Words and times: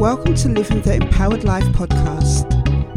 Welcome 0.00 0.34
to 0.36 0.48
Living 0.48 0.80
the 0.80 0.94
Empowered 0.94 1.44
Life 1.44 1.66
podcast, 1.74 2.48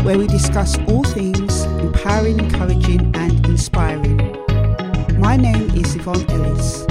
where 0.06 0.18
we 0.18 0.26
discuss 0.26 0.80
all 0.88 1.04
things 1.04 1.64
empowering, 1.64 2.40
encouraging, 2.40 3.14
and 3.18 3.46
inspiring. 3.46 4.20
My 5.20 5.36
name 5.36 5.70
is 5.72 5.98
Yvonne 5.98 6.26
Ellis. 6.32 6.84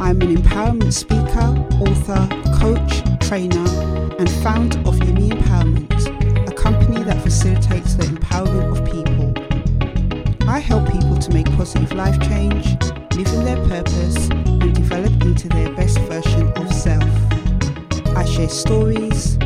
I'm 0.00 0.22
an 0.22 0.34
empowerment 0.34 0.94
speaker, 0.94 1.52
author, 1.78 2.26
coach, 2.58 3.02
trainer, 3.28 3.68
and 4.18 4.30
founder 4.42 4.78
of 4.88 4.94
Yeme 4.96 5.28
Empowerment, 5.28 6.48
a 6.48 6.54
company 6.54 7.02
that 7.02 7.20
facilitates 7.22 7.96
the 7.96 8.04
empowerment 8.04 8.78
of 8.78 8.82
people. 8.90 10.48
I 10.48 10.58
help 10.58 10.90
people 10.90 11.18
to 11.18 11.34
make 11.34 11.52
positive 11.52 11.92
life 11.92 12.18
change, 12.22 12.64
live 13.14 13.28
in 13.34 13.44
their 13.44 13.62
purpose, 13.68 14.30
and 14.30 14.74
develop 14.74 15.12
into 15.22 15.50
their 15.50 15.68
best 15.74 15.98
version 15.98 16.50
of 16.54 16.72
self. 16.72 17.04
I 18.16 18.24
share 18.24 18.48
stories, 18.48 19.36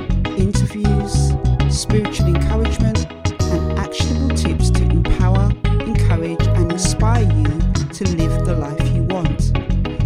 interviews, 0.44 1.32
spiritual 1.70 2.26
encouragement, 2.26 3.10
and 3.44 3.78
actionable 3.78 4.36
tips 4.36 4.68
to 4.68 4.82
empower, 4.82 5.50
encourage, 5.86 6.46
and 6.48 6.70
inspire 6.70 7.22
you 7.22 7.46
to 7.88 8.04
live 8.18 8.44
the 8.44 8.54
life 8.54 8.94
you 8.94 9.04
want. 9.04 9.40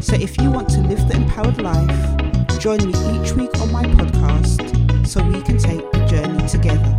So, 0.01 0.15
if 0.15 0.39
you 0.41 0.49
want 0.53 0.69
to 0.71 0.81
live 0.83 1.09
the 1.09 1.17
empowered 1.17 1.61
life, 1.61 2.61
join 2.61 2.79
me 2.87 2.95
each 3.19 3.33
week 3.33 3.53
on 3.61 3.73
my 3.73 3.83
podcast 3.83 4.59
so 5.09 5.21
we 5.25 5.43
can 5.43 5.59
take 5.59 5.91
the 5.91 6.07
journey 6.07 6.47
together. 6.47 6.95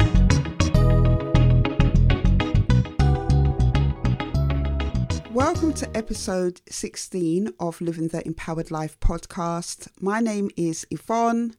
Welcome 5.31 5.71
to 5.75 5.89
episode 5.95 6.59
16 6.69 7.53
of 7.57 7.79
Living 7.79 8.09
the 8.09 8.21
Empowered 8.27 8.69
Life 8.69 8.99
podcast. 8.99 9.87
My 10.01 10.19
name 10.19 10.49
is 10.57 10.85
Yvonne. 10.91 11.55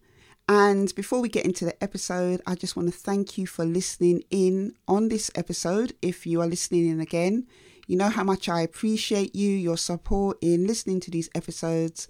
And 0.51 0.93
before 0.97 1.21
we 1.21 1.29
get 1.29 1.45
into 1.45 1.65
the 1.65 1.81
episode, 1.81 2.43
I 2.45 2.57
just 2.57 2.75
want 2.75 2.93
to 2.93 2.99
thank 2.99 3.39
you 3.39 3.47
for 3.47 3.65
listening 3.65 4.25
in 4.33 4.75
on 4.89 5.09
this 5.09 5.31
episode. 5.37 5.93
If 6.03 6.27
you 6.27 6.41
are 6.41 6.49
listening 6.49 6.89
in 6.89 6.99
again, 6.99 7.47
you 7.91 7.97
know 7.97 8.09
how 8.09 8.23
much 8.23 8.49
I 8.49 8.61
appreciate 8.61 9.35
you, 9.35 9.51
your 9.51 9.77
support 9.77 10.39
in 10.41 10.65
listening 10.65 11.01
to 11.01 11.11
these 11.11 11.29
episodes. 11.35 12.07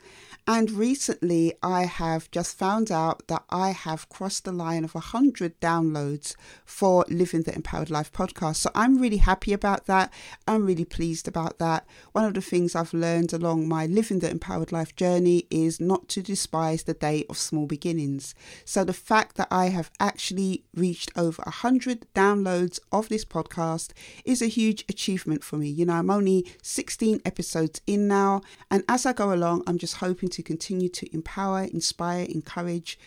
And 0.47 0.71
recently, 0.71 1.55
I 1.63 1.85
have 1.85 2.31
just 2.31 2.59
found 2.59 2.91
out 2.91 3.27
that 3.29 3.45
I 3.51 3.71
have 3.71 4.09
crossed 4.09 4.45
the 4.45 4.53
line 4.53 4.85
of 4.85 4.95
100 4.95 5.61
downloads 5.61 6.35
for 6.65 7.05
Living 7.09 7.43
the 7.43 7.55
Empowered 7.55 7.89
Life 7.89 8.13
podcast. 8.13 8.57
So 8.57 8.71
I'm 8.75 8.99
really 8.99 9.19
happy 9.19 9.53
about 9.53 9.87
that. 9.87 10.13
I'm 10.47 10.67
really 10.67 10.85
pleased 10.85 11.29
about 11.29 11.59
that. 11.59 11.87
One 12.13 12.25
of 12.25 12.35
the 12.35 12.41
things 12.41 12.75
I've 12.75 12.93
learned 12.93 13.33
along 13.33 13.69
my 13.69 13.87
Living 13.87 14.19
the 14.19 14.31
Empowered 14.31 14.73
Life 14.73 14.97
journey 14.97 15.47
is 15.51 15.81
not 15.81 16.09
to 16.09 16.23
despise 16.23 16.83
the 16.83 16.95
day 16.95 17.25
of 17.31 17.39
small 17.39 17.67
beginnings. 17.67 18.35
So 18.65 18.83
the 18.83 18.93
fact 18.93 19.37
that 19.37 19.49
I 19.51 19.67
have 19.67 19.91
actually 20.01 20.65
reached 20.75 21.13
over 21.17 21.43
100 21.45 22.07
downloads 22.15 22.81
of 22.91 23.09
this 23.09 23.25
podcast 23.25 23.93
is 24.25 24.43
a 24.43 24.47
huge 24.47 24.85
achievement 24.89 25.45
for 25.45 25.57
me. 25.57 25.70
You 25.71 25.87
know, 25.87 25.95
I'm 25.95 26.11
only 26.11 26.47
16 26.63 27.21
episodes 27.25 27.81
in 27.87 28.09
now. 28.09 28.43
And 28.71 28.85
as 28.89 29.07
I 29.07 29.13
go 29.13 29.33
along, 29.33 29.63
I'm 29.67 29.79
just 29.79 29.97
hoping 29.97 30.29
to 30.31 30.43
continue 30.43 30.89
to 30.91 31.15
empower, 31.15 31.65
inspire, 31.65 32.25
encourage 32.25 32.99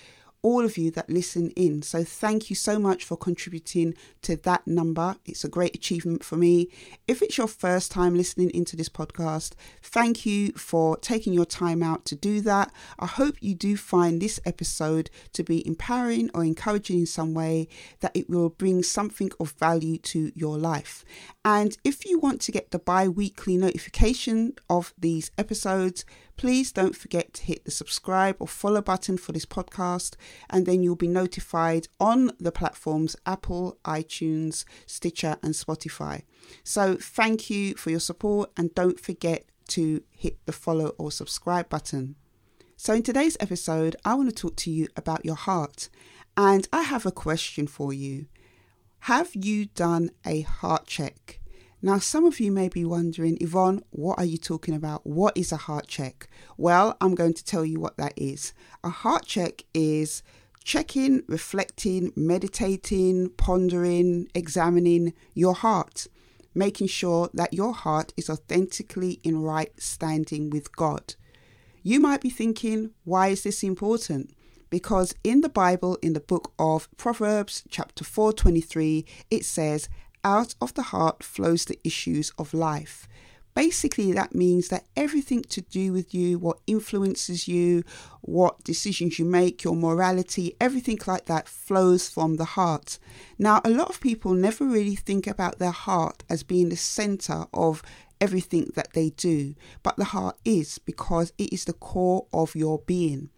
all 0.44 0.64
of 0.64 0.78
you 0.78 0.92
that 0.92 1.10
listen 1.10 1.50
in. 1.52 1.82
So 1.82 2.04
thank 2.04 2.50
you 2.50 2.56
so 2.56 2.78
much 2.78 3.04
for 3.06 3.18
contributing 3.18 3.96
to 4.22 4.36
that 4.36 4.68
number. 4.68 5.16
It's 5.26 5.44
a 5.44 5.50
great 5.50 5.74
achievement 5.74 6.24
for 6.24 6.36
me. 6.36 6.70
If 7.08 7.22
it's 7.22 7.38
your 7.38 7.48
first 7.48 7.92
time 7.92 8.14
listening 8.14 8.52
into 8.52 8.76
this 8.76 8.90
podcast, 8.90 9.54
thank 9.82 10.26
you 10.26 10.52
for 10.52 10.98
taking 10.98 11.34
your 11.34 11.46
time 11.46 11.82
out 11.82 12.06
to 12.06 12.16
do 12.16 12.42
that. 12.42 12.72
I 13.00 13.08
hope 13.08 13.38
you 13.42 13.56
do 13.56 13.78
find 13.78 14.22
this 14.22 14.40
episode 14.46 15.10
to 15.32 15.44
be 15.44 15.66
empowering 15.66 16.30
or 16.34 16.44
encouraging 16.44 17.00
in 17.00 17.06
some 17.06 17.34
way 17.34 17.70
that 18.02 18.16
it 18.16 18.30
will 18.30 18.50
bring 18.50 18.84
something 18.84 19.32
of 19.40 19.52
value 19.54 19.98
to 20.00 20.32
your 20.36 20.58
life. 20.58 21.06
And 21.46 21.78
if 21.86 22.06
you 22.06 22.20
want 22.20 22.42
to 22.42 22.52
get 22.52 22.72
the 22.72 22.80
bi-weekly 22.80 23.56
notification 23.56 24.54
of 24.70 24.94
these 24.98 25.32
episodes, 25.38 26.04
please 26.36 26.72
don't 26.72 26.96
forget 26.96 27.34
to 27.34 27.44
hit 27.44 27.66
the 27.66 27.72
subscribe 27.72 28.36
or 28.40 28.48
follow 28.48 28.82
button 28.82 29.18
for 29.18 29.32
this 29.32 29.46
podcast, 29.46 30.16
and 30.50 30.66
then 30.66 30.84
you'll 30.84 30.96
be 30.96 31.08
notified 31.08 31.88
on 32.00 32.32
the 32.40 32.52
platforms 32.52 33.16
Apple, 33.26 33.78
iTunes, 33.86 34.66
Stitcher, 34.86 35.38
and 35.44 35.54
Spotify. 35.54 36.24
So, 36.64 36.96
thank 36.96 37.50
you 37.50 37.76
for 37.76 37.90
your 37.90 38.00
support, 38.00 38.52
and 38.58 38.74
don't 38.76 39.00
forget 39.00 39.46
to 39.70 40.04
hit 40.12 40.46
the 40.46 40.52
follow 40.52 40.90
or 40.98 41.12
subscribe 41.12 41.70
button. 41.70 42.16
So, 42.76 42.94
in 42.94 43.04
today's 43.04 43.38
episode, 43.40 43.96
I 44.04 44.16
want 44.16 44.30
to 44.30 44.36
talk 44.36 44.56
to 44.58 44.72
you 44.72 44.88
about 44.98 45.26
your 45.26 45.36
heart, 45.36 45.90
and 46.36 46.68
I 46.74 46.82
have 46.82 47.06
a 47.06 47.12
question 47.12 47.68
for 47.68 47.94
you. 47.94 48.28
Have 49.02 49.36
you 49.36 49.66
done 49.66 50.12
a 50.26 50.42
heart 50.42 50.88
check? 50.88 51.40
Now, 51.86 52.00
some 52.00 52.24
of 52.24 52.40
you 52.40 52.50
may 52.50 52.70
be 52.70 52.86
wondering, 52.86 53.38
Yvonne, 53.42 53.84
what 53.90 54.18
are 54.18 54.24
you 54.24 54.38
talking 54.38 54.74
about? 54.74 55.06
What 55.06 55.36
is 55.36 55.52
a 55.52 55.58
heart 55.58 55.86
check? 55.86 56.30
Well, 56.56 56.96
I'm 57.02 57.14
going 57.14 57.34
to 57.34 57.44
tell 57.44 57.66
you 57.66 57.78
what 57.82 57.98
that 57.98 58.14
is. 58.16 58.54
A 58.86 58.90
heart 58.90 59.26
check 59.26 59.66
is 59.74 60.24
checking, 60.64 61.24
reflecting, 61.28 62.14
meditating, 62.16 63.32
pondering, 63.32 64.30
examining 64.34 65.12
your 65.34 65.54
heart, 65.56 66.08
making 66.56 66.88
sure 66.88 67.30
that 67.34 67.54
your 67.54 67.74
heart 67.74 68.14
is 68.16 68.30
authentically 68.30 69.20
in 69.22 69.42
right 69.42 69.74
standing 69.78 70.50
with 70.50 70.74
God. 70.78 71.16
You 71.82 72.00
might 72.00 72.22
be 72.22 72.30
thinking, 72.30 72.92
why 73.04 73.28
is 73.28 73.44
this 73.44 73.62
important? 73.62 74.34
Because 74.70 75.14
in 75.22 75.42
the 75.42 75.50
Bible, 75.50 75.98
in 76.02 76.14
the 76.14 76.22
book 76.22 76.54
of 76.58 76.88
Proverbs, 76.96 77.64
chapter 77.70 78.06
4 78.06 78.32
23, 78.32 79.06
it 79.30 79.44
says, 79.44 79.90
out 80.24 80.56
of 80.62 80.74
the 80.74 80.84
heart 80.84 81.24
flows 81.24 81.66
the 81.66 81.80
issues 81.84 82.32
of 82.38 82.54
life. 82.54 83.08
Basically, 83.56 84.12
that 84.14 84.34
means 84.34 84.70
that 84.70 84.86
everything 84.96 85.44
to 85.44 85.62
do 85.62 85.94
with 85.94 86.14
you, 86.14 86.40
what 86.40 86.60
influences 86.66 87.48
you, 87.48 87.84
what 88.22 88.64
decisions 88.64 89.20
you 89.20 89.26
make, 89.26 89.64
your 89.64 89.76
morality, 89.76 90.56
everything 90.60 90.98
like 91.06 91.26
that 91.26 91.48
flows 91.48 92.10
from 92.10 92.38
the 92.38 92.46
heart. 92.46 92.98
Now, 93.38 93.62
a 93.64 93.70
lot 93.70 93.90
of 93.90 94.02
people 94.02 94.34
never 94.34 94.66
really 94.66 94.96
think 94.96 95.28
about 95.28 95.60
their 95.60 95.72
heart 95.72 96.24
as 96.30 96.42
being 96.42 96.70
the 96.70 96.76
center 96.76 97.46
of 97.54 97.84
everything 98.20 98.72
that 98.74 98.94
they 98.94 99.10
do, 99.12 99.54
but 99.84 99.98
the 99.98 100.06
heart 100.06 100.38
is 100.46 100.80
because 100.80 101.34
it 101.38 101.52
is 101.52 101.66
the 101.66 101.74
core 101.74 102.26
of 102.32 102.56
your 102.56 102.80
being. 102.88 103.30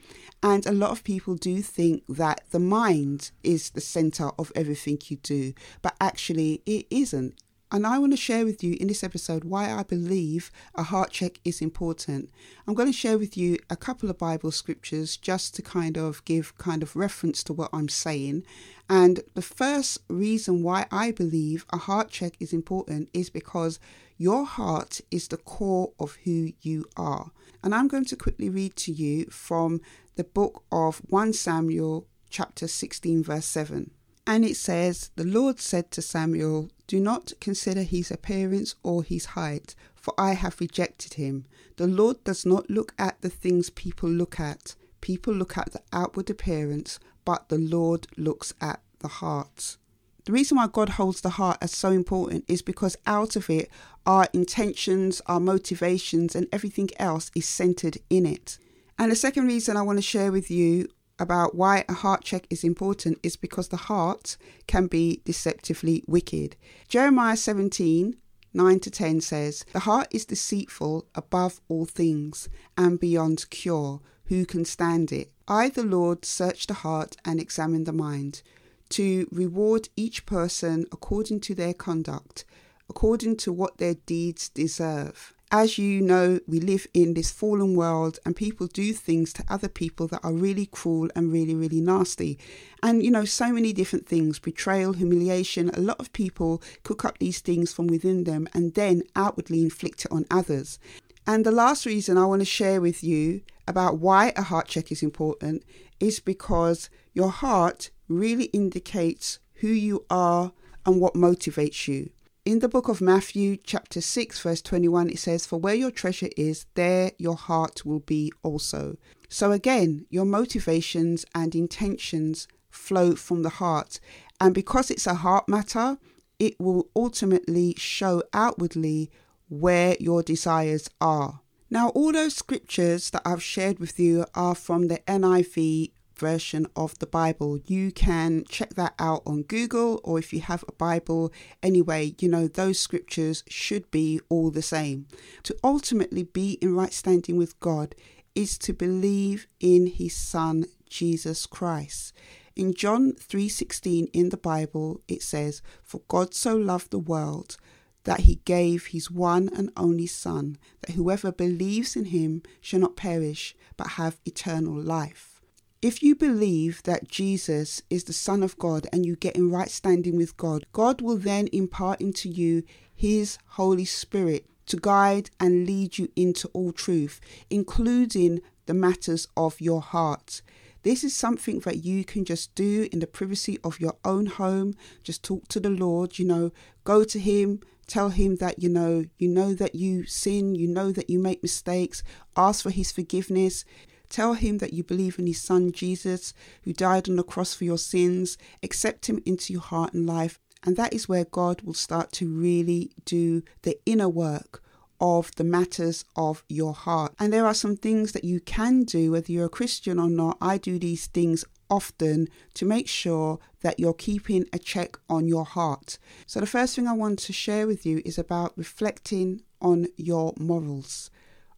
And 0.44 0.66
a 0.66 0.72
lot 0.72 0.92
of 0.92 1.04
people 1.04 1.36
do 1.36 1.62
think 1.62 2.04
that 2.08 2.42
the 2.52 2.60
mind 2.60 3.32
is 3.44 3.72
the 3.72 3.82
center 3.82 4.30
of 4.38 4.52
everything 4.56 5.00
you 5.08 5.18
do, 5.18 5.54
but 5.82 5.96
actually 6.00 6.62
it 6.66 6.86
isn't. 6.90 7.34
And 7.72 7.86
I 7.86 7.98
want 7.98 8.14
to 8.14 8.18
share 8.18 8.46
with 8.46 8.64
you 8.64 8.78
in 8.80 8.88
this 8.88 9.04
episode 9.04 9.44
why 9.44 9.72
I 9.72 9.84
believe 9.84 10.52
a 10.76 10.84
heart 10.84 11.12
check 11.12 11.40
is 11.44 11.62
important. 11.62 12.30
I'm 12.68 12.76
going 12.76 12.88
to 12.88 12.98
share 12.98 13.18
with 13.18 13.36
you 13.36 13.58
a 13.70 13.76
couple 13.76 14.10
of 14.10 14.20
Bible 14.20 14.52
scriptures 14.52 15.18
just 15.18 15.56
to 15.56 15.62
kind 15.62 15.98
of 15.98 16.24
give 16.26 16.58
kind 16.58 16.84
of 16.84 16.96
reference 16.96 17.44
to 17.44 17.54
what 17.54 17.72
I'm 17.74 17.90
saying. 17.90 18.46
And 18.88 19.22
the 19.34 19.42
first 19.42 19.98
reason 20.08 20.62
why 20.62 20.86
I 20.92 21.12
believe 21.12 21.66
a 21.74 21.78
heart 21.78 22.10
check 22.10 22.36
is 22.40 22.54
important 22.54 23.10
is 23.14 23.32
because 23.32 23.80
your 24.18 24.46
heart 24.46 25.02
is 25.12 25.28
the 25.28 25.38
core 25.38 25.92
of 26.00 26.18
who 26.24 26.52
you 26.62 26.86
are. 26.96 27.32
And 27.64 27.76
I'm 27.76 27.88
going 27.88 28.06
to 28.06 28.16
quickly 28.16 28.50
read 28.50 28.76
to 28.78 28.92
you 28.92 29.26
from 29.26 29.82
the 30.16 30.24
book 30.24 30.64
of 30.72 31.02
1 31.10 31.34
Samuel, 31.34 32.08
chapter 32.30 32.68
16, 32.68 33.24
verse 33.24 33.46
7. 33.46 33.92
And 34.28 34.46
it 34.46 34.56
says, 34.56 35.12
The 35.16 35.26
Lord 35.26 35.60
said 35.60 35.92
to 35.92 36.02
Samuel, 36.02 36.70
Do 36.88 37.00
not 37.00 37.34
consider 37.40 37.84
his 37.84 38.10
appearance 38.10 38.76
or 38.84 39.04
his 39.04 39.26
height, 39.26 39.76
for 39.94 40.14
I 40.18 40.34
have 40.34 40.60
rejected 40.60 41.16
him. 41.16 41.46
The 41.78 41.88
Lord 41.88 42.24
does 42.24 42.46
not 42.46 42.70
look 42.70 42.94
at 42.98 43.22
the 43.22 43.30
things 43.30 43.70
people 43.70 44.10
look 44.10 44.40
at. 44.40 44.76
People 45.02 45.34
look 45.34 45.58
at 45.58 45.74
the 45.74 45.82
outward 45.92 46.30
appearance, 46.30 47.00
but 47.26 47.50
the 47.50 47.58
Lord 47.58 48.08
looks 48.18 48.54
at 48.62 48.82
the 49.00 49.08
heart. 49.08 49.78
The 50.26 50.32
reason 50.32 50.58
why 50.58 50.68
God 50.68 50.90
holds 50.90 51.22
the 51.22 51.30
heart 51.30 51.60
as 51.62 51.72
so 51.72 51.92
important 51.92 52.46
is 52.48 52.64
because 52.64 52.98
out 53.06 53.36
of 53.36 53.48
it, 53.48 53.70
our 54.08 54.28
intentions, 54.34 55.22
our 55.28 55.40
motivations, 55.40 56.36
and 56.36 56.48
everything 56.52 56.90
else 56.98 57.30
is 57.36 57.48
centered 57.48 58.00
in 58.10 58.26
it. 58.26 58.58
And 58.98 59.12
the 59.12 59.16
second 59.16 59.46
reason 59.46 59.78
I 59.78 59.84
want 59.84 60.00
to 60.00 60.02
share 60.02 60.32
with 60.32 60.50
you 60.50 60.90
about 61.20 61.54
why 61.54 61.86
a 61.88 61.94
heart 61.94 62.24
check 62.24 62.48
is 62.50 62.64
important 62.64 63.20
is 63.22 63.36
because 63.36 63.68
the 63.68 63.78
heart 63.78 64.36
can 64.66 64.88
be 64.88 65.22
deceptively 65.26 66.04
wicked. 66.08 66.56
Jeremiah 66.88 67.38
17 67.38 68.18
9 68.56 68.80
to 68.80 68.90
10 68.90 69.20
says, 69.20 69.66
The 69.74 69.82
heart 69.82 70.08
is 70.12 70.26
deceitful 70.26 71.06
above 71.14 71.60
all 71.68 71.86
things 71.86 72.48
and 72.78 73.00
beyond 73.00 73.50
cure. 73.50 74.00
Who 74.28 74.46
can 74.46 74.64
stand 74.64 75.12
it? 75.12 75.32
I, 75.46 75.68
the 75.68 75.84
Lord, 75.84 76.24
search 76.24 76.66
the 76.66 76.74
heart 76.74 77.18
and 77.26 77.40
examine 77.40 77.84
the 77.84 77.92
mind 77.92 78.42
to 78.90 79.28
reward 79.32 79.90
each 79.96 80.26
person 80.26 80.86
according 80.92 81.40
to 81.42 81.56
their 81.56 81.74
conduct, 81.74 82.46
according 82.90 83.38
to 83.38 83.52
what 83.52 83.78
their 83.78 83.96
deeds 84.06 84.50
deserve. 84.50 85.34
As 85.52 85.78
you 85.78 86.02
know, 86.02 86.40
we 86.48 86.60
live 86.60 86.88
in 86.94 87.14
this 87.14 87.32
fallen 87.32 87.76
world 87.76 88.20
and 88.26 88.36
people 88.36 88.68
do 88.68 88.94
things 88.94 89.32
to 89.34 89.44
other 89.48 89.70
people 89.70 90.08
that 90.08 90.22
are 90.24 90.34
really 90.34 90.66
cruel 90.66 91.10
and 91.16 91.32
really, 91.32 91.54
really 91.54 91.80
nasty. 91.80 92.40
And, 92.82 93.04
you 93.04 93.12
know, 93.12 93.26
so 93.26 93.52
many 93.54 93.72
different 93.72 94.08
things 94.08 94.40
betrayal, 94.40 94.94
humiliation. 94.94 95.70
A 95.70 95.80
lot 95.80 96.00
of 96.00 96.12
people 96.14 96.62
cook 96.84 97.06
up 97.06 97.20
these 97.20 97.40
things 97.40 97.72
from 97.72 97.88
within 97.88 98.24
them 98.24 98.48
and 98.54 98.74
then 98.74 99.04
outwardly 99.16 99.62
inflict 99.62 100.06
it 100.06 100.12
on 100.12 100.26
others. 100.32 100.80
And 101.28 101.46
the 101.46 101.52
last 101.52 101.86
reason 101.86 102.18
I 102.18 102.26
want 102.26 102.42
to 102.42 102.46
share 102.46 102.82
with 102.82 103.04
you 103.04 103.42
about 103.68 104.00
why 104.00 104.34
a 104.36 104.42
heart 104.42 104.68
check 104.68 104.92
is 104.92 105.02
important 105.02 105.64
is 106.00 106.20
because 106.20 106.90
your 107.14 107.30
heart 107.30 107.90
really 108.08 108.46
indicates 108.46 109.40
who 109.56 109.68
you 109.68 110.06
are 110.10 110.52
and 110.86 111.00
what 111.00 111.14
motivates 111.14 111.88
you. 111.88 112.12
In 112.46 112.60
the 112.60 112.70
book 112.70 112.88
of 112.88 113.02
Matthew, 113.02 113.58
chapter 113.58 114.02
6, 114.02 114.40
verse 114.40 114.62
21, 114.62 115.10
it 115.10 115.18
says, 115.18 115.48
For 115.48 115.60
where 115.60 115.74
your 115.74 115.90
treasure 115.90 116.30
is, 116.38 116.68
there 116.76 117.12
your 117.18 117.36
heart 117.36 117.86
will 117.86 118.02
be 118.02 118.32
also. 118.44 118.98
So 119.30 119.52
again, 119.52 120.06
your 120.12 120.26
motivations 120.26 121.26
and 121.34 121.56
intentions 121.56 122.48
flow 122.70 123.16
from 123.16 123.42
the 123.42 123.50
heart. 123.50 124.00
And 124.40 124.54
because 124.54 124.92
it's 124.92 125.08
a 125.08 125.16
heart 125.16 125.50
matter, 125.50 125.98
it 126.38 126.60
will 126.60 126.88
ultimately 126.96 127.74
show 127.78 128.22
outwardly 128.32 129.10
where 129.50 129.96
your 130.00 130.22
desires 130.22 130.88
are. 131.02 131.42
Now, 131.70 131.90
all 131.90 132.12
those 132.12 132.36
scriptures 132.36 133.10
that 133.10 133.24
I've 133.26 133.42
shared 133.42 133.80
with 133.80 134.00
you 134.00 134.26
are 134.36 134.56
from 134.56 134.88
the 134.88 135.00
NIV 135.08 135.92
version 136.18 136.68
of 136.76 136.98
the 137.00 137.08
Bible. 137.08 137.60
You 137.66 137.92
can 137.92 138.46
check 138.50 138.76
that 138.76 138.96
out 139.00 139.24
on 139.26 139.44
Google, 139.44 140.00
or 140.04 140.20
if 140.20 140.34
you 140.34 140.42
have 140.42 140.64
a 140.68 140.74
Bible, 140.74 141.32
anyway, 141.62 142.16
you 142.20 142.30
know, 142.30 142.48
those 142.48 142.80
scriptures 142.80 143.44
should 143.48 143.90
be 143.92 144.20
all 144.30 144.52
the 144.52 144.62
same. 144.62 145.08
To 145.44 145.56
ultimately 145.64 146.24
be 146.24 146.54
in 146.62 146.76
right 146.76 146.94
standing 146.94 147.38
with 147.38 147.60
God 147.60 147.96
is 148.36 148.58
to 148.60 148.74
believe 148.74 149.48
in 149.60 149.88
his 149.88 150.16
son 150.16 150.66
Jesus 150.90 151.46
Christ. 151.46 152.14
In 152.56 152.74
John 152.74 153.14
3:16 153.14 154.08
in 154.14 154.30
the 154.30 154.38
Bible 154.38 155.02
it 155.08 155.22
says 155.22 155.62
for 155.84 156.02
God 156.08 156.34
so 156.34 156.56
loved 156.56 156.92
the 156.92 157.00
world 157.00 157.58
that 158.06 158.22
he 158.22 158.36
gave 158.46 158.88
his 158.88 159.12
one 159.12 159.50
and 159.56 159.72
only 159.76 160.08
son 160.08 160.58
that 160.82 160.94
whoever 160.94 161.32
believes 161.32 161.96
in 161.96 162.06
him 162.06 162.44
shall 162.62 162.80
not 162.80 162.96
perish 162.96 163.56
but 163.76 163.92
have 163.92 164.22
eternal 164.26 164.80
life. 164.80 165.35
If 165.82 166.02
you 166.02 166.16
believe 166.16 166.82
that 166.84 167.08
Jesus 167.08 167.82
is 167.90 168.06
the 168.06 168.14
Son 168.14 168.42
of 168.42 168.58
God 168.58 168.88
and 168.92 169.06
you 169.06 169.16
get 169.16 169.36
in 169.36 169.52
right 169.52 169.70
standing 169.70 170.18
with 170.18 170.38
God, 170.38 170.66
God 170.74 171.02
will 171.02 171.18
then 171.18 171.48
impart 171.52 172.02
into 172.02 172.30
you 172.30 172.64
His 172.96 173.38
Holy 173.50 173.86
Spirit 173.86 174.46
to 174.68 174.78
guide 174.78 175.30
and 175.40 175.68
lead 175.68 175.98
you 175.98 176.10
into 176.16 176.48
all 176.54 176.72
truth, 176.72 177.22
including 177.50 178.42
the 178.66 178.74
matters 178.74 179.28
of 179.38 179.62
your 179.62 179.82
heart. 179.82 180.42
This 180.82 181.04
is 181.04 181.16
something 181.16 181.60
that 181.62 181.84
you 181.84 182.04
can 182.04 182.26
just 182.26 182.56
do 182.56 182.88
in 182.92 183.00
the 183.00 183.08
privacy 183.08 183.60
of 183.64 183.80
your 183.80 183.96
own 184.06 184.28
home. 184.28 184.76
Just 185.04 185.24
talk 185.24 185.48
to 185.50 185.60
the 185.60 185.70
Lord, 185.70 186.18
you 186.18 186.26
know, 186.26 186.52
go 186.84 187.04
to 187.04 187.20
Him, 187.20 187.60
tell 187.86 188.10
Him 188.10 188.38
that, 188.38 188.62
you 188.62 188.70
know, 188.70 189.06
you 189.18 189.28
know 189.28 189.54
that 189.54 189.76
you 189.76 190.06
sin, 190.06 190.56
you 190.56 190.68
know 190.68 190.92
that 190.92 191.10
you 191.10 191.20
make 191.20 191.44
mistakes, 191.44 192.02
ask 192.36 192.64
for 192.64 192.72
His 192.72 192.92
forgiveness. 192.92 193.66
Tell 194.10 194.34
him 194.34 194.60
that 194.60 194.74
you 194.74 194.84
believe 194.84 195.20
in 195.20 195.28
his 195.28 195.42
son 195.42 195.72
Jesus, 195.72 196.34
who 196.64 196.74
died 196.74 197.10
on 197.10 197.16
the 197.16 197.24
cross 197.24 197.54
for 197.54 197.64
your 197.64 197.78
sins. 197.78 198.38
Accept 198.64 199.08
him 199.08 199.22
into 199.26 199.54
your 199.54 199.62
heart 199.62 199.94
and 199.94 200.06
life. 200.06 200.40
And 200.64 200.78
that 200.78 200.94
is 200.94 201.08
where 201.08 201.26
God 201.26 201.62
will 201.62 201.74
start 201.74 202.12
to 202.14 202.28
really 202.28 202.92
do 203.06 203.44
the 203.62 203.78
inner 203.86 204.10
work 204.10 204.64
of 205.00 205.36
the 205.36 205.44
matters 205.44 206.06
of 206.16 206.44
your 206.48 206.74
heart. 206.74 207.14
And 207.20 207.32
there 207.32 207.46
are 207.46 207.54
some 207.54 207.76
things 207.76 208.14
that 208.14 208.24
you 208.24 208.40
can 208.40 208.84
do, 208.84 209.12
whether 209.12 209.32
you're 209.32 209.46
a 209.46 209.50
Christian 209.50 210.00
or 210.00 210.10
not. 210.10 210.38
I 210.42 210.58
do 210.58 210.80
these 210.80 211.08
things 211.08 211.46
often 211.70 212.28
to 212.54 212.66
make 212.66 212.88
sure 212.88 213.40
that 213.62 213.80
you're 213.80 213.94
keeping 213.94 214.46
a 214.54 214.60
check 214.60 214.98
on 215.10 215.28
your 215.28 215.46
heart. 215.46 215.98
So, 216.26 216.40
the 216.40 216.48
first 216.48 216.76
thing 216.76 216.88
I 216.88 216.94
want 216.94 217.20
to 217.20 217.34
share 217.34 217.68
with 217.68 217.86
you 217.86 218.02
is 218.06 218.18
about 218.18 218.54
reflecting 218.56 219.42
on 219.62 219.88
your 219.98 220.34
morals. 220.38 221.10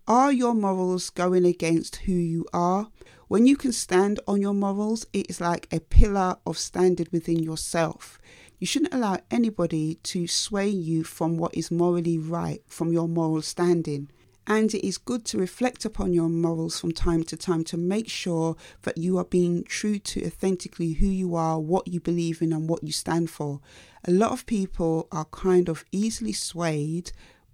Are 0.09 0.31
your 0.31 0.53
morals 0.53 1.09
going 1.09 1.43
against 1.43 1.97
who 1.97 2.13
you 2.13 2.45
are? 2.53 2.87
When 3.27 3.45
you 3.45 3.57
can 3.57 3.73
stand 3.73 4.21
on 4.25 4.41
your 4.41 4.53
morals, 4.53 5.05
it 5.11 5.29
is 5.29 5.41
like 5.41 5.67
a 5.69 5.81
pillar 5.81 6.37
of 6.45 6.57
standard 6.57 7.11
within 7.11 7.43
yourself. 7.43 8.17
You 8.57 8.67
shouldn't 8.67 8.93
allow 8.93 9.19
anybody 9.29 9.95
to 10.03 10.25
sway 10.25 10.69
you 10.69 11.03
from 11.03 11.35
what 11.37 11.53
is 11.57 11.71
morally 11.71 12.17
right, 12.17 12.63
from 12.67 12.93
your 12.93 13.09
moral 13.09 13.41
standing. 13.41 14.09
And 14.49 14.73
it 14.73 14.87
is 14.87 14.97
good 14.97 15.25
to 15.25 15.37
reflect 15.37 15.83
upon 15.83 16.13
your 16.13 16.29
morals 16.29 16.79
from 16.79 16.93
time 16.93 17.23
to 17.23 17.35
time 17.35 17.65
to 17.65 17.75
make 17.75 18.07
sure 18.07 18.55
that 18.83 18.97
you 18.97 19.17
are 19.17 19.25
being 19.25 19.65
true 19.65 19.99
to 19.99 20.25
authentically 20.25 20.93
who 20.93 21.07
you 21.07 21.35
are, 21.35 21.59
what 21.59 21.85
you 21.85 21.99
believe 21.99 22.41
in, 22.41 22.53
and 22.53 22.69
what 22.69 22.81
you 22.81 22.93
stand 22.93 23.29
for. 23.29 23.59
A 24.07 24.11
lot 24.11 24.31
of 24.31 24.45
people 24.45 25.09
are 25.11 25.25
kind 25.25 25.67
of 25.67 25.83
easily 25.91 26.31
swayed 26.31 27.11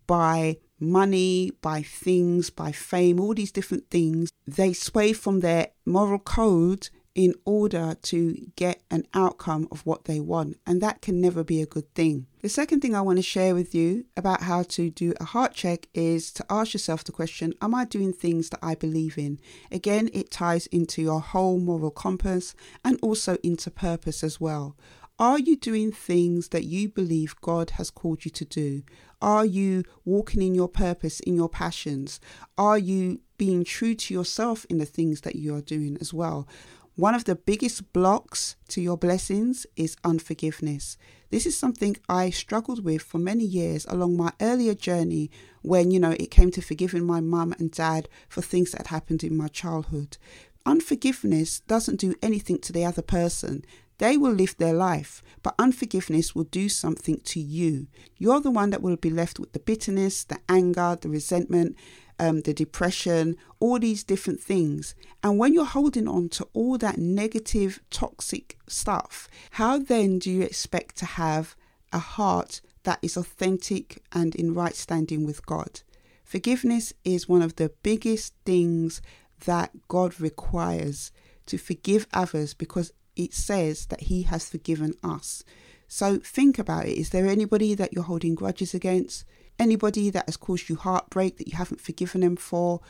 by 0.08 0.58
money, 0.80 1.52
by 1.62 1.82
things, 1.82 2.50
by 2.50 2.72
fame, 2.72 3.20
all 3.20 3.34
these 3.34 3.52
different 3.52 3.90
things. 3.90 4.32
They 4.46 4.74
sway 4.74 5.14
from 5.14 5.40
their 5.40 5.70
moral 5.86 6.20
code 6.20 6.90
in 7.16 7.34
order 7.46 7.96
to 8.02 8.52
get 8.56 8.82
an 8.90 9.06
outcome 9.14 9.68
of 9.72 9.86
what 9.86 10.06
they 10.06 10.20
want, 10.20 10.58
and 10.66 10.82
that 10.82 11.02
can 11.02 11.22
never 11.22 11.44
be 11.44 11.62
a 11.62 11.66
good 11.66 11.94
thing. 11.94 12.26
The 12.42 12.50
second 12.50 12.82
thing 12.82 12.96
I 12.96 13.02
want 13.02 13.18
to 13.18 13.24
share 13.24 13.54
with 13.54 13.76
you 13.76 14.06
about 14.18 14.44
how 14.44 14.64
to 14.64 14.90
do 14.90 15.14
a 15.20 15.26
heart 15.26 15.54
check 15.54 15.88
is 15.94 16.32
to 16.34 16.46
ask 16.50 16.74
yourself 16.74 17.04
the 17.04 17.12
question 17.12 17.54
Am 17.62 17.76
I 17.76 17.86
doing 17.86 18.14
things 18.14 18.50
that 18.50 18.60
I 18.64 18.76
believe 18.76 19.18
in? 19.18 19.40
Again, 19.72 20.10
it 20.12 20.32
ties 20.32 20.66
into 20.68 21.02
your 21.02 21.22
whole 21.22 21.60
moral 21.60 21.92
compass 21.92 22.56
and 22.84 22.98
also 23.02 23.38
into 23.44 23.70
purpose 23.70 24.24
as 24.24 24.42
well. 24.42 24.76
Are 25.20 25.38
you 25.38 25.56
doing 25.56 25.92
things 25.92 26.50
that 26.50 26.64
you 26.64 26.90
believe 26.90 27.40
God 27.40 27.72
has 27.72 27.92
called 27.92 28.26
you 28.26 28.32
to 28.32 28.46
do? 28.46 28.82
Are 29.22 29.46
you 29.46 29.84
walking 30.06 30.42
in 30.42 30.56
your 30.56 30.68
purpose, 30.68 31.20
in 31.20 31.36
your 31.36 31.50
passions? 31.50 32.20
Are 32.58 32.80
you 32.80 33.22
being 33.38 33.64
true 33.64 33.94
to 33.94 34.14
yourself 34.14 34.66
in 34.72 34.80
the 34.80 34.86
things 34.86 35.22
that 35.22 35.36
you 35.36 35.54
are 35.56 35.62
doing 35.62 35.98
as 36.02 36.16
well? 36.16 36.48
One 36.96 37.14
of 37.14 37.26
the 37.26 37.36
biggest 37.36 37.94
blocks 37.94 38.56
to 38.70 38.82
your 38.82 38.98
blessings 38.98 39.68
is 39.76 39.98
unforgiveness. 40.04 40.98
This 41.30 41.46
is 41.46 41.56
something 41.56 41.96
I 42.10 42.32
struggled 42.32 42.84
with 42.84 43.04
for 43.04 43.20
many 43.20 43.44
years 43.44 43.86
along 43.90 44.18
my 44.18 44.32
earlier 44.42 44.74
journey 44.74 45.30
when, 45.62 45.92
you 45.92 46.00
know, 46.00 46.12
it 46.12 46.32
came 46.32 46.50
to 46.52 46.62
forgiving 46.62 47.06
my 47.06 47.20
mum 47.20 47.54
and 47.60 47.72
dad 47.72 48.10
for 48.30 48.42
things 48.42 48.72
that 48.72 48.88
happened 48.88 49.24
in 49.24 49.38
my 49.38 49.48
childhood. 49.48 50.18
Unforgiveness 50.66 51.60
doesn't 51.62 52.00
do 52.00 52.16
anything 52.22 52.58
to 52.60 52.72
the 52.72 52.86
other 52.86 53.02
person. 53.02 53.66
They 54.04 54.18
will 54.18 54.34
live 54.34 54.58
their 54.58 54.74
life, 54.74 55.24
but 55.44 55.56
unforgiveness 55.58 56.36
will 56.36 56.44
do 56.44 56.68
something 56.68 57.22
to 57.22 57.40
you. 57.40 57.88
You're 58.18 58.42
the 58.42 58.52
one 58.52 58.70
that 58.72 58.82
will 58.82 58.98
be 58.98 59.10
left 59.10 59.40
with 59.40 59.54
the 59.54 59.60
bitterness, 59.60 60.26
the 60.26 60.40
anger, 60.50 60.98
the 61.00 61.08
resentment, 61.08 61.78
um, 62.20 62.42
the 62.42 62.54
depression, 62.54 63.38
all 63.62 63.80
these 63.80 64.04
different 64.04 64.42
things. 64.42 64.94
And 65.24 65.40
when 65.40 65.54
you're 65.54 65.64
holding 65.64 66.10
on 66.10 66.28
to 66.32 66.50
all 66.52 66.78
that 66.80 66.98
negative, 66.98 67.80
toxic 67.92 68.58
stuff, 68.68 69.30
how 69.52 69.80
then 69.80 70.20
do 70.20 70.30
you 70.30 70.42
expect 70.42 70.98
to 70.98 71.06
have 71.06 71.56
a 71.94 72.00
heart 72.00 72.60
that 72.84 73.00
is 73.02 73.16
authentic 73.16 74.04
and 74.12 74.36
in 74.36 74.54
right 74.54 74.76
standing 74.76 75.26
with 75.26 75.46
God? 75.46 75.80
Forgiveness 76.26 76.92
is 77.06 77.30
one 77.30 77.42
of 77.42 77.56
the 77.56 77.72
biggest 77.84 78.34
things 78.44 79.02
that 79.46 79.72
God 79.88 80.20
requires 80.20 81.14
to 81.46 81.58
forgive 81.58 82.06
others 82.14 82.54
because 82.54 82.92
it 83.16 83.34
says 83.34 83.86
that 83.88 84.02
He 84.02 84.24
has 84.24 84.50
forgiven 84.50 84.94
us. 85.04 85.44
So 85.88 86.18
think 86.18 86.58
about 86.58 86.88
it. 86.88 86.98
Is 86.98 87.10
there 87.10 87.28
anybody 87.28 87.76
that 87.76 87.94
you're 87.94 88.04
holding 88.04 88.36
grudges 88.36 88.74
against? 88.74 89.26
Anybody 89.60 90.10
that 90.10 90.26
has 90.26 90.38
caused 90.38 90.70
you 90.70 90.76
heartbreak 90.76 91.38
that 91.38 91.48
you 91.48 91.56
haven't 91.58 91.82
forgiven 91.82 92.22
them 92.22 92.36
for? 92.36 92.82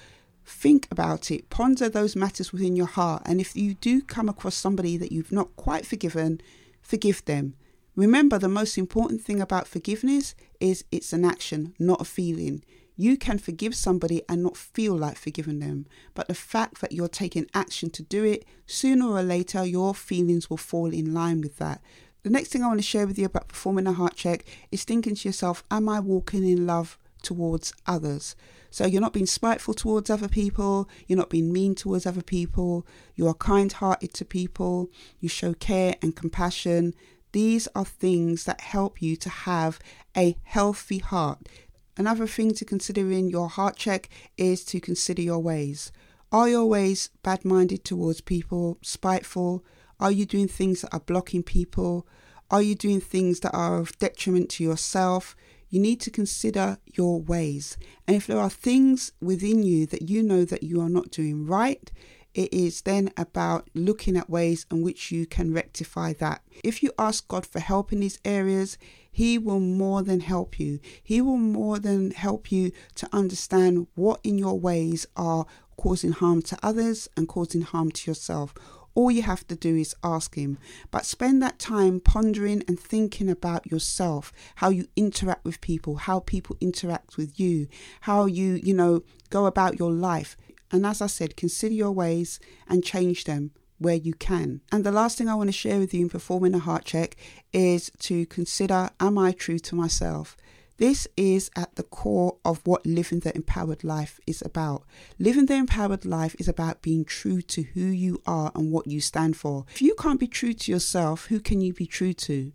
Think 0.45 0.87
about 0.91 1.31
it. 1.31 1.49
Ponder 1.49 1.89
those 1.89 2.15
matters 2.15 2.51
within 2.51 2.75
your 2.75 2.87
heart. 2.87 3.23
And 3.25 3.41
if 3.41 3.55
you 3.55 3.73
do 3.75 4.01
come 4.01 4.29
across 4.29 4.55
somebody 4.55 4.97
that 4.97 5.11
you've 5.11 5.31
not 5.31 5.55
quite 5.55 5.85
forgiven, 5.85 6.41
forgive 6.81 7.25
them. 7.25 7.55
Remember, 7.95 8.39
the 8.39 8.49
most 8.49 8.77
important 8.77 9.21
thing 9.21 9.41
about 9.41 9.67
forgiveness 9.67 10.35
is 10.59 10.83
it's 10.91 11.13
an 11.13 11.25
action, 11.25 11.75
not 11.77 12.01
a 12.01 12.05
feeling. 12.05 12.63
You 12.95 13.17
can 13.17 13.39
forgive 13.39 13.73
somebody 13.73 14.21
and 14.29 14.43
not 14.43 14.55
feel 14.55 14.95
like 14.95 15.17
forgiving 15.17 15.59
them, 15.59 15.87
but 16.13 16.27
the 16.27 16.35
fact 16.35 16.79
that 16.81 16.91
you're 16.91 17.07
taking 17.07 17.49
action 17.53 17.89
to 17.91 18.03
do 18.03 18.23
it, 18.23 18.45
sooner 18.67 19.07
or 19.07 19.23
later, 19.23 19.65
your 19.65 19.95
feelings 19.95 20.49
will 20.49 20.57
fall 20.57 20.93
in 20.93 21.13
line 21.13 21.41
with 21.41 21.57
that. 21.57 21.81
The 22.21 22.29
next 22.29 22.49
thing 22.49 22.63
I 22.63 22.67
want 22.67 22.79
to 22.79 22.83
share 22.83 23.07
with 23.07 23.17
you 23.17 23.25
about 23.25 23.47
performing 23.49 23.87
a 23.87 23.93
heart 23.93 24.15
check 24.15 24.45
is 24.71 24.83
thinking 24.83 25.15
to 25.15 25.27
yourself, 25.27 25.63
Am 25.71 25.89
I 25.89 25.99
walking 25.99 26.47
in 26.47 26.67
love 26.67 26.97
towards 27.21 27.73
others? 27.87 28.35
So 28.69 28.85
you're 28.85 29.01
not 29.01 29.13
being 29.13 29.25
spiteful 29.25 29.73
towards 29.73 30.09
other 30.09 30.27
people, 30.27 30.87
you're 31.07 31.17
not 31.17 31.29
being 31.29 31.51
mean 31.51 31.75
towards 31.75 32.05
other 32.05 32.23
people, 32.23 32.87
you 33.15 33.27
are 33.27 33.33
kind 33.33 33.71
hearted 33.71 34.13
to 34.15 34.25
people, 34.25 34.89
you 35.19 35.29
show 35.29 35.53
care 35.53 35.95
and 36.01 36.15
compassion. 36.15 36.95
These 37.33 37.67
are 37.75 37.85
things 37.85 38.45
that 38.45 38.61
help 38.61 39.01
you 39.01 39.15
to 39.17 39.29
have 39.29 39.79
a 40.15 40.37
healthy 40.43 40.99
heart. 40.99 41.47
Another 41.95 42.25
thing 42.25 42.53
to 42.55 42.65
consider 42.65 43.11
in 43.11 43.29
your 43.29 43.49
heart 43.49 43.75
check 43.75 44.09
is 44.37 44.65
to 44.65 44.79
consider 44.79 45.21
your 45.21 45.39
ways. 45.39 45.91
Are 46.31 46.49
your 46.49 46.65
ways 46.65 47.09
bad 47.21 47.45
minded 47.45 47.85
towards 47.85 48.21
people, 48.21 48.79
spiteful? 48.81 49.63
Are 49.99 50.11
you 50.11 50.25
doing 50.25 50.47
things 50.47 50.81
that 50.81 50.93
are 50.93 50.99
blocking 50.99 51.43
people? 51.43 52.07
Are 52.49 52.61
you 52.61 52.73
doing 52.73 52.99
things 52.99 53.41
that 53.41 53.53
are 53.53 53.77
of 53.77 53.97
detriment 53.99 54.49
to 54.51 54.63
yourself? 54.63 55.35
You 55.69 55.79
need 55.79 56.01
to 56.01 56.11
consider 56.11 56.77
your 56.95 57.21
ways. 57.21 57.77
And 58.07 58.15
if 58.15 58.27
there 58.27 58.39
are 58.39 58.49
things 58.49 59.11
within 59.21 59.63
you 59.63 59.85
that 59.87 60.09
you 60.09 60.23
know 60.23 60.45
that 60.45 60.63
you 60.63 60.81
are 60.81 60.89
not 60.89 61.11
doing 61.11 61.45
right, 61.45 61.91
it 62.33 62.53
is 62.53 62.81
then 62.81 63.11
about 63.15 63.69
looking 63.73 64.17
at 64.17 64.29
ways 64.29 64.65
in 64.71 64.81
which 64.81 65.11
you 65.11 65.25
can 65.25 65.53
rectify 65.53 66.13
that. 66.13 66.41
If 66.63 66.81
you 66.81 66.91
ask 66.97 67.27
God 67.27 67.45
for 67.45 67.59
help 67.59 67.93
in 67.93 67.99
these 67.99 68.19
areas, 68.25 68.77
He 69.11 69.37
will 69.37 69.59
more 69.59 70.01
than 70.01 70.21
help 70.21 70.59
you. 70.59 70.79
He 71.03 71.21
will 71.21 71.37
more 71.37 71.79
than 71.79 72.11
help 72.11 72.51
you 72.51 72.71
to 72.95 73.09
understand 73.13 73.87
what 73.95 74.19
in 74.23 74.37
your 74.37 74.59
ways 74.59 75.05
are 75.15 75.45
causing 75.77 76.11
harm 76.11 76.41
to 76.43 76.57
others 76.63 77.07
and 77.15 77.27
causing 77.27 77.61
harm 77.61 77.91
to 77.91 78.09
yourself. 78.11 78.53
All 78.95 79.09
you 79.09 79.23
have 79.23 79.47
to 79.47 79.55
do 79.55 79.75
is 79.75 79.95
ask 80.03 80.35
Him. 80.35 80.57
But 80.91 81.05
spend 81.05 81.41
that 81.41 81.59
time 81.59 81.99
pondering 81.99 82.63
and 82.67 82.79
thinking 82.79 83.29
about 83.29 83.71
yourself, 83.71 84.31
how 84.55 84.69
you 84.69 84.87
interact 84.95 85.45
with 85.45 85.61
people, 85.61 85.95
how 85.95 86.19
people 86.19 86.57
interact 86.61 87.17
with 87.17 87.39
you, 87.39 87.67
how 88.01 88.25
you, 88.25 88.59
you 88.63 88.73
know, 88.73 89.01
go 89.29 89.45
about 89.45 89.79
your 89.79 89.91
life. 89.91 90.37
And 90.73 90.87
as 90.87 91.01
I 91.01 91.07
said, 91.07 91.37
consider 91.37 91.75
your 91.75 91.91
ways 91.91 92.39
and 92.67 92.83
change 92.83 93.25
them 93.25 93.51
where 93.77 93.95
you 93.95 94.13
can. 94.13 94.61
And 94.71 94.83
the 94.83 94.91
last 94.91 95.17
thing 95.17 95.29
I 95.29 95.35
want 95.35 95.49
to 95.49 95.53
share 95.53 95.79
with 95.79 95.93
you 95.93 96.01
in 96.01 96.09
performing 96.09 96.55
a 96.55 96.59
heart 96.59 96.83
check 96.83 97.15
is 97.53 97.91
to 97.99 98.25
consider 98.25 98.89
Am 98.99 99.17
I 99.17 99.33
true 99.33 99.59
to 99.59 99.75
myself? 99.75 100.35
This 100.77 101.07
is 101.15 101.51
at 101.55 101.75
the 101.75 101.83
core 101.83 102.37
of 102.43 102.65
what 102.65 102.85
living 102.85 103.19
the 103.19 103.35
empowered 103.35 103.83
life 103.83 104.19
is 104.25 104.41
about. 104.41 104.83
Living 105.19 105.45
the 105.45 105.53
empowered 105.53 106.03
life 106.03 106.35
is 106.39 106.47
about 106.47 106.81
being 106.81 107.05
true 107.05 107.43
to 107.43 107.61
who 107.61 107.85
you 107.85 108.19
are 108.25 108.51
and 108.55 108.71
what 108.71 108.87
you 108.87 108.99
stand 108.99 109.37
for. 109.37 109.65
If 109.71 109.83
you 109.83 109.93
can't 109.93 110.19
be 110.19 110.27
true 110.27 110.53
to 110.53 110.71
yourself, 110.71 111.27
who 111.27 111.39
can 111.39 111.61
you 111.61 111.73
be 111.73 111.85
true 111.85 112.13
to? 112.13 112.51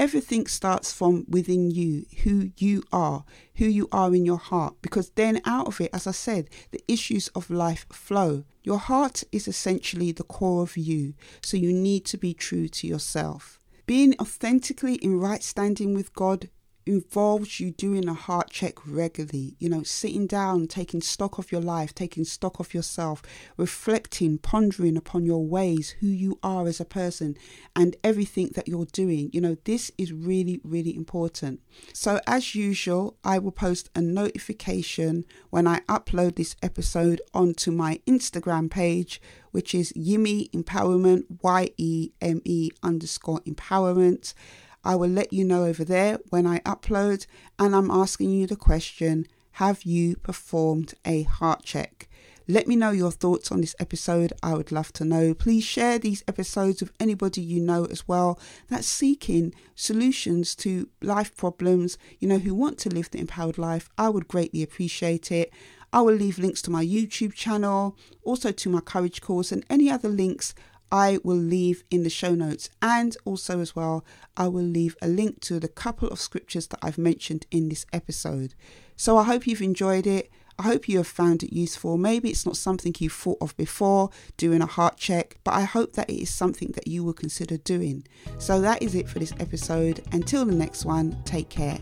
Everything 0.00 0.46
starts 0.46 0.94
from 0.94 1.26
within 1.28 1.70
you, 1.70 2.06
who 2.22 2.52
you 2.56 2.82
are, 2.90 3.22
who 3.56 3.66
you 3.66 3.86
are 3.92 4.14
in 4.14 4.24
your 4.24 4.38
heart, 4.38 4.76
because 4.80 5.10
then 5.10 5.42
out 5.44 5.66
of 5.66 5.78
it, 5.78 5.90
as 5.92 6.06
I 6.06 6.12
said, 6.12 6.48
the 6.70 6.82
issues 6.88 7.28
of 7.34 7.50
life 7.50 7.84
flow. 7.92 8.44
Your 8.62 8.78
heart 8.78 9.24
is 9.30 9.46
essentially 9.46 10.10
the 10.10 10.24
core 10.24 10.62
of 10.62 10.78
you, 10.78 11.12
so 11.42 11.58
you 11.58 11.74
need 11.74 12.06
to 12.06 12.16
be 12.16 12.32
true 12.32 12.66
to 12.66 12.86
yourself. 12.86 13.60
Being 13.84 14.14
authentically 14.18 14.94
in 14.94 15.20
right 15.20 15.42
standing 15.42 15.92
with 15.92 16.14
God 16.14 16.48
involves 16.90 17.60
you 17.60 17.70
doing 17.70 18.08
a 18.08 18.14
heart 18.14 18.50
check 18.50 18.74
regularly, 18.84 19.54
you 19.60 19.68
know, 19.68 19.84
sitting 19.84 20.26
down, 20.26 20.66
taking 20.66 21.00
stock 21.00 21.38
of 21.38 21.52
your 21.52 21.60
life, 21.60 21.94
taking 21.94 22.24
stock 22.24 22.58
of 22.58 22.74
yourself, 22.74 23.22
reflecting, 23.56 24.38
pondering 24.38 24.96
upon 24.96 25.24
your 25.24 25.46
ways, 25.46 25.90
who 26.00 26.08
you 26.08 26.36
are 26.42 26.66
as 26.66 26.80
a 26.80 26.84
person, 26.84 27.36
and 27.76 27.96
everything 28.02 28.50
that 28.56 28.66
you're 28.66 28.86
doing. 28.86 29.30
You 29.32 29.40
know, 29.40 29.56
this 29.64 29.92
is 29.98 30.12
really, 30.12 30.60
really 30.64 30.96
important. 30.96 31.60
So, 31.92 32.18
as 32.26 32.56
usual, 32.56 33.16
I 33.22 33.38
will 33.38 33.52
post 33.52 33.88
a 33.94 34.00
notification 34.00 35.24
when 35.50 35.68
I 35.68 35.80
upload 35.88 36.34
this 36.34 36.56
episode 36.60 37.20
onto 37.32 37.70
my 37.70 38.00
Instagram 38.08 38.68
page, 38.68 39.22
which 39.52 39.76
is 39.76 39.92
Yeme 39.92 40.50
Empowerment, 40.50 41.22
Y 41.40 41.70
E 41.76 42.10
M 42.20 42.42
E 42.44 42.70
underscore 42.82 43.40
empowerment. 43.42 44.34
I 44.84 44.96
will 44.96 45.10
let 45.10 45.32
you 45.32 45.44
know 45.44 45.64
over 45.64 45.84
there 45.84 46.18
when 46.30 46.46
I 46.46 46.60
upload, 46.60 47.26
and 47.58 47.74
I'm 47.74 47.90
asking 47.90 48.30
you 48.30 48.46
the 48.46 48.56
question 48.56 49.26
Have 49.52 49.82
you 49.82 50.16
performed 50.16 50.94
a 51.04 51.22
heart 51.24 51.62
check? 51.62 52.08
Let 52.50 52.66
me 52.66 52.74
know 52.74 52.90
your 52.90 53.12
thoughts 53.12 53.52
on 53.52 53.60
this 53.60 53.76
episode. 53.78 54.32
I 54.42 54.54
would 54.54 54.72
love 54.72 54.92
to 54.94 55.04
know. 55.04 55.34
Please 55.34 55.62
share 55.62 56.00
these 56.00 56.24
episodes 56.26 56.80
with 56.80 56.92
anybody 56.98 57.40
you 57.40 57.60
know 57.60 57.84
as 57.84 58.08
well 58.08 58.40
that's 58.68 58.88
seeking 58.88 59.54
solutions 59.76 60.56
to 60.56 60.88
life 61.00 61.36
problems, 61.36 61.96
you 62.18 62.26
know, 62.26 62.38
who 62.38 62.52
want 62.52 62.76
to 62.78 62.88
live 62.88 63.08
the 63.10 63.20
empowered 63.20 63.56
life. 63.56 63.88
I 63.96 64.08
would 64.08 64.26
greatly 64.26 64.64
appreciate 64.64 65.30
it. 65.30 65.52
I 65.92 66.00
will 66.00 66.14
leave 66.14 66.40
links 66.40 66.60
to 66.62 66.72
my 66.72 66.84
YouTube 66.84 67.34
channel, 67.34 67.96
also 68.24 68.50
to 68.50 68.68
my 68.68 68.80
courage 68.80 69.20
course, 69.20 69.52
and 69.52 69.64
any 69.70 69.88
other 69.88 70.08
links 70.08 70.52
I 70.90 71.18
will 71.22 71.36
leave 71.36 71.84
in 71.90 72.02
the 72.02 72.10
show 72.10 72.34
notes. 72.34 72.70
And 72.82 73.16
also, 73.24 73.60
as 73.60 73.76
well, 73.76 74.04
I 74.36 74.48
will 74.48 74.64
leave 74.64 74.96
a 75.00 75.08
link 75.08 75.40
to 75.42 75.60
the 75.60 75.68
couple 75.68 76.08
of 76.08 76.20
scriptures 76.20 76.66
that 76.68 76.80
I've 76.82 76.98
mentioned 76.98 77.46
in 77.50 77.68
this 77.68 77.86
episode. 77.92 78.54
So 78.96 79.16
I 79.16 79.24
hope 79.24 79.46
you've 79.46 79.62
enjoyed 79.62 80.06
it. 80.06 80.30
I 80.58 80.64
hope 80.64 80.88
you 80.88 80.98
have 80.98 81.06
found 81.06 81.42
it 81.42 81.54
useful. 81.54 81.96
Maybe 81.96 82.28
it's 82.28 82.44
not 82.44 82.56
something 82.56 82.94
you've 82.98 83.14
thought 83.14 83.38
of 83.40 83.56
before 83.56 84.10
doing 84.36 84.60
a 84.60 84.66
heart 84.66 84.98
check, 84.98 85.38
but 85.42 85.54
I 85.54 85.62
hope 85.62 85.94
that 85.94 86.10
it 86.10 86.20
is 86.20 86.28
something 86.28 86.72
that 86.74 86.86
you 86.86 87.02
will 87.02 87.14
consider 87.14 87.56
doing. 87.56 88.06
So 88.38 88.60
that 88.60 88.82
is 88.82 88.94
it 88.94 89.08
for 89.08 89.18
this 89.18 89.32
episode. 89.40 90.02
Until 90.12 90.44
the 90.44 90.54
next 90.54 90.84
one, 90.84 91.16
take 91.24 91.48
care. 91.48 91.78